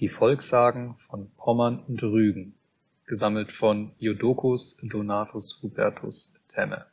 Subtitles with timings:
[0.00, 2.56] Die Volkssagen von Pommern und Rügen
[3.06, 6.84] gesammelt von Jodocus Donatus Hubertus Temme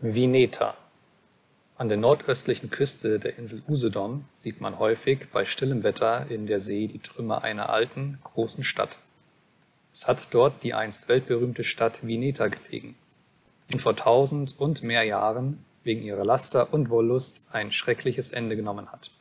[0.00, 0.76] Vineta
[1.76, 6.58] An der nordöstlichen Küste der Insel Usedom sieht man häufig bei stillem Wetter in der
[6.58, 8.98] See die Trümmer einer alten, großen Stadt.
[9.92, 12.96] Es hat dort die einst weltberühmte Stadt Vineta gelegen,
[13.72, 18.90] die vor tausend und mehr Jahren wegen ihrer Laster und Wollust ein schreckliches Ende genommen
[18.90, 19.12] hat.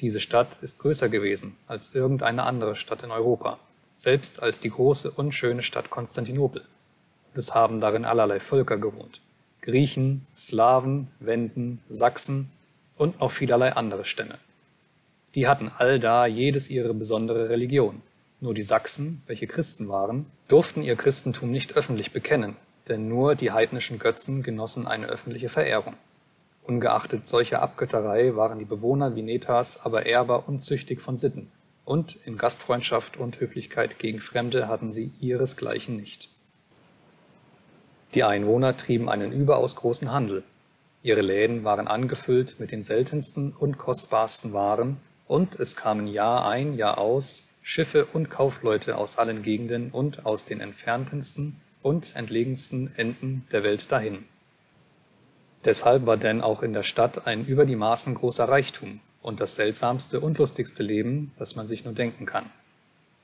[0.00, 3.58] Diese Stadt ist größer gewesen als irgendeine andere Stadt in Europa,
[3.94, 6.62] selbst als die große und schöne Stadt Konstantinopel.
[6.62, 9.20] Und es haben darin allerlei Völker gewohnt,
[9.60, 12.50] Griechen, Slawen, Wenden, Sachsen
[12.96, 14.38] und noch vielerlei andere Stämme.
[15.34, 18.00] Die hatten allda jedes ihre besondere Religion.
[18.40, 22.56] Nur die Sachsen, welche Christen waren, durften ihr Christentum nicht öffentlich bekennen,
[22.88, 25.94] denn nur die heidnischen Götzen genossen eine öffentliche Verehrung.
[26.70, 31.50] Ungeachtet solcher Abgötterei waren die Bewohner Vinetas aber ehrbar und züchtig von Sitten,
[31.84, 36.28] und in Gastfreundschaft und Höflichkeit gegen Fremde hatten sie ihresgleichen nicht.
[38.14, 40.44] Die Einwohner trieben einen überaus großen Handel.
[41.02, 46.74] Ihre Läden waren angefüllt mit den seltensten und kostbarsten Waren, und es kamen Jahr ein,
[46.74, 53.44] Jahr aus Schiffe und Kaufleute aus allen Gegenden und aus den entferntesten und entlegensten Enden
[53.50, 54.24] der Welt dahin.
[55.64, 59.56] Deshalb war denn auch in der Stadt ein über die Maßen großer Reichtum und das
[59.56, 62.50] seltsamste und lustigste Leben, das man sich nur denken kann.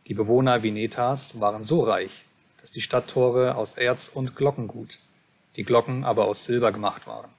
[0.06, 2.24] Die Bewohner Vinetas waren so reich,
[2.60, 4.98] dass die Stadttore aus Erz und Glockengut,
[5.56, 7.30] die Glocken aber aus Silber gemacht waren.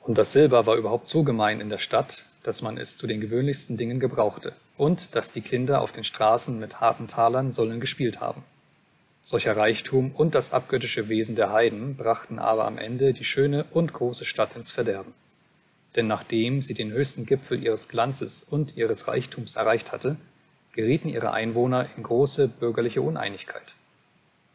[0.00, 3.20] Und das Silber war überhaupt so gemein in der Stadt, dass man es zu den
[3.20, 8.20] gewöhnlichsten Dingen gebrauchte, und dass die Kinder auf den Straßen mit harten Talern sollen gespielt
[8.20, 8.44] haben.
[9.26, 13.94] Solcher Reichtum und das abgöttische Wesen der Heiden brachten aber am Ende die schöne und
[13.94, 15.14] große Stadt ins Verderben.
[15.96, 20.18] Denn nachdem sie den höchsten Gipfel ihres Glanzes und ihres Reichtums erreicht hatte,
[20.72, 23.74] gerieten ihre Einwohner in große bürgerliche Uneinigkeit.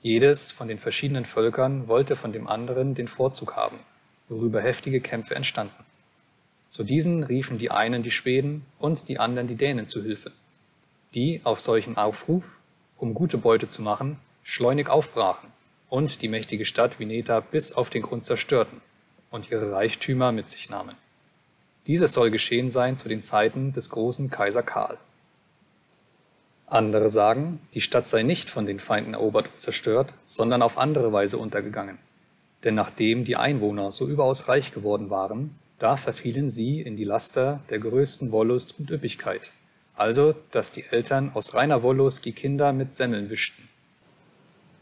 [0.04, 3.80] Jedes von den verschiedenen Völkern wollte von dem anderen den Vorzug haben,
[4.28, 5.84] worüber heftige Kämpfe entstanden.
[6.68, 10.32] Zu diesen riefen die einen die Schweden und die anderen die Dänen zu Hilfe,
[11.16, 12.44] die auf solchen Aufruf,
[12.98, 15.52] um gute Beute zu machen, schleunig aufbrachen
[15.90, 18.82] und die mächtige Stadt Vineta bis auf den Grund zerstörten
[19.30, 20.96] und ihre Reichtümer mit sich nahmen.
[21.86, 24.98] Dieses soll geschehen sein zu den Zeiten des großen Kaiser Karl.
[26.66, 31.14] Andere sagen, die Stadt sei nicht von den Feinden erobert und zerstört, sondern auf andere
[31.14, 32.00] Weise untergegangen.
[32.64, 37.60] Denn nachdem die Einwohner so überaus reich geworden waren, da verfielen sie in die Laster
[37.70, 39.52] der größten Wollust und Üppigkeit,
[39.96, 43.69] also dass die Eltern aus reiner Wollust die Kinder mit Semmeln wischten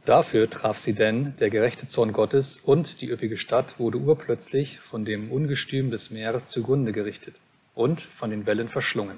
[0.08, 5.04] Dafür traf sie denn der gerechte Zorn Gottes, und die üppige Stadt wurde urplötzlich von
[5.04, 7.42] dem Ungestüm des Meeres zugrunde gerichtet
[7.76, 9.18] und von den Wellen verschlungen.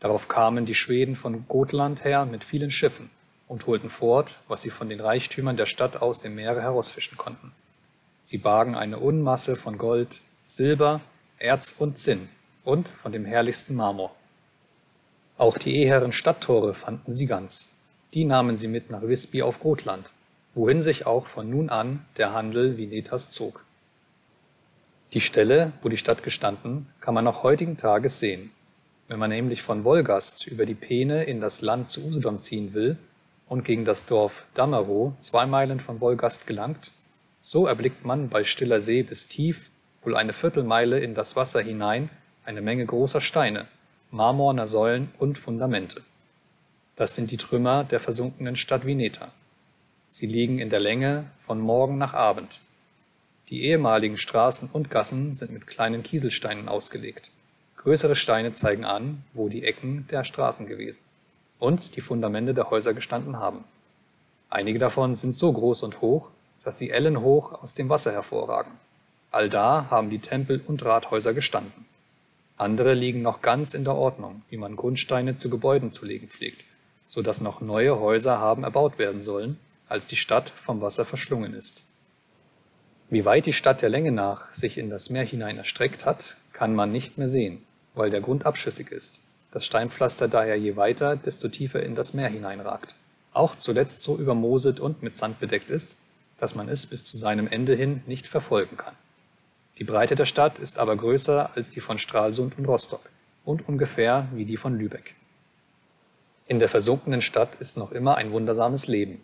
[0.00, 3.10] Darauf kamen die Schweden von Gotland her mit vielen Schiffen
[3.46, 7.52] und holten fort, was sie von den Reichtümern der Stadt aus dem Meere herausfischen konnten.
[8.24, 11.00] Sie bargen eine Unmasse von Gold, Silber,
[11.38, 12.28] Erz und Zinn
[12.64, 14.12] und von dem herrlichsten Marmor.
[15.38, 17.68] Auch die eheren Stadttore fanden sie ganz,
[18.14, 20.10] die nahmen sie mit nach Visby auf Gotland,
[20.54, 23.64] wohin sich auch von nun an der Handel Vinetas zog.
[25.14, 28.50] Die Stelle, wo die Stadt gestanden, kann man noch heutigen Tages sehen.
[29.08, 32.96] Wenn man nämlich von Wolgast über die Peene in das Land zu Usedom ziehen will
[33.48, 36.92] und gegen das Dorf Damerow zwei Meilen von Wolgast gelangt,
[37.40, 39.70] so erblickt man bei stiller See bis tief,
[40.02, 42.08] wohl eine Viertelmeile in das Wasser hinein,
[42.44, 43.66] eine Menge großer Steine,
[44.10, 46.02] marmorner Säulen und Fundamente
[46.96, 49.28] das sind die Trümmer der versunkenen Stadt Vineta.
[50.08, 52.60] Sie liegen in der Länge von Morgen nach Abend.
[53.48, 57.30] Die ehemaligen Straßen und Gassen sind mit kleinen Kieselsteinen ausgelegt.
[57.78, 61.00] Größere Steine zeigen an, wo die Ecken der Straßen gewesen
[61.58, 63.64] und die Fundamente der Häuser gestanden haben.
[64.50, 66.28] Einige davon sind so groß und hoch,
[66.62, 68.72] dass sie ellenhoch aus dem Wasser hervorragen.
[69.30, 71.86] Allda haben die Tempel und Rathäuser gestanden.
[72.58, 76.62] Andere liegen noch ganz in der Ordnung, wie man Grundsteine zu Gebäuden zu legen pflegt
[77.12, 81.52] so dass noch neue Häuser haben erbaut werden sollen, als die Stadt vom Wasser verschlungen
[81.52, 81.84] ist.
[83.10, 86.74] Wie weit die Stadt der Länge nach sich in das Meer hinein erstreckt hat, kann
[86.74, 87.62] man nicht mehr sehen,
[87.94, 89.20] weil der Grund abschüssig ist,
[89.52, 92.94] das Steinpflaster daher je weiter, desto tiefer in das Meer hineinragt,
[93.34, 95.96] auch zuletzt so übermooset und mit Sand bedeckt ist,
[96.38, 98.94] dass man es bis zu seinem Ende hin nicht verfolgen kann.
[99.76, 103.10] Die Breite der Stadt ist aber größer als die von Stralsund und Rostock
[103.44, 105.14] und ungefähr wie die von Lübeck.
[106.46, 109.22] In der versunkenen Stadt ist noch immer ein wundersames Leben.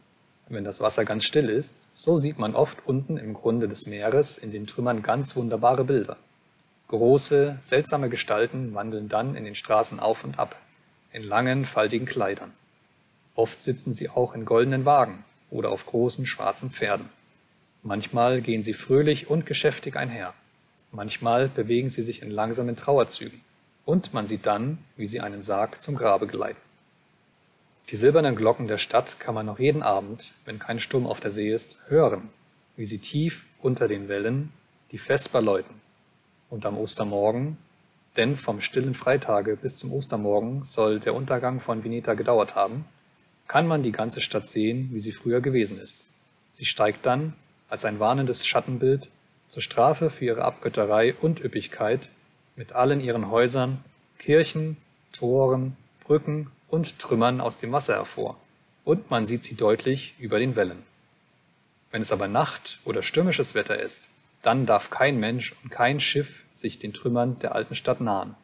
[0.48, 4.38] Wenn das Wasser ganz still ist, so sieht man oft unten im Grunde des Meeres
[4.38, 6.16] in den Trümmern ganz wunderbare Bilder.
[6.88, 10.56] Große, seltsame Gestalten wandeln dann in den Straßen auf und ab.
[11.12, 12.52] in langen, faltigen Kleidern.
[13.34, 17.08] Oft sitzen sie auch in goldenen Wagen oder auf großen schwarzen Pferden.
[17.82, 20.34] Manchmal gehen sie fröhlich und geschäftig einher.
[20.92, 23.40] Manchmal bewegen sie sich in langsamen Trauerzügen,
[23.84, 26.60] und man sieht dann, wie sie einen Sarg zum Grabe geleiten.
[27.90, 31.30] Die silbernen Glocken der Stadt kann man noch jeden Abend, wenn kein Sturm auf der
[31.30, 32.28] See ist, hören,
[32.76, 34.52] wie sie tief unter den Wellen
[34.92, 35.74] die Vesper läuten.
[36.50, 37.56] Und am Ostermorgen,
[38.16, 42.84] denn vom stillen Freitage bis zum Ostermorgen soll der Untergang von Veneta gedauert haben,
[43.46, 46.08] kann man die ganze Stadt sehen, wie sie früher gewesen ist.
[46.52, 47.32] Sie steigt dann,
[47.70, 49.08] als ein warnendes Schattenbild,
[49.48, 52.10] zur Strafe für ihre Abgötterei und Üppigkeit
[52.54, 53.82] mit allen ihren Häusern,
[54.18, 54.76] Kirchen,
[55.12, 55.74] Toren,
[56.04, 58.36] Brücken und Trümmern aus dem Wasser hervor,
[58.84, 60.82] und man sieht sie deutlich über den Wellen.
[61.90, 64.10] Wenn es aber Nacht oder stürmisches Wetter ist,
[64.42, 68.34] dann darf kein Mensch und kein Schiff sich den Trümmern der alten Stadt nahen.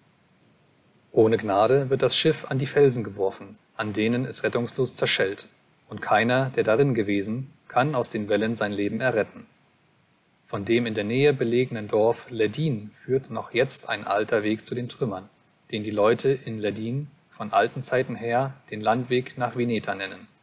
[1.12, 5.46] Ohne Gnade wird das Schiff an die Felsen geworfen, an denen es rettungslos zerschellt,
[5.88, 9.46] und keiner, der darin gewesen, kann aus den Wellen sein Leben erretten.
[10.46, 14.74] Von dem in der Nähe belegenen Dorf Leddin führt noch jetzt ein alter Weg zu
[14.74, 15.28] den Trümmern,
[15.70, 20.33] den die Leute in Leddin von alten Zeiten her den Landweg nach Veneta nennen